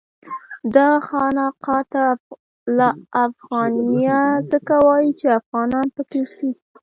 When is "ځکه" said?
4.51-4.73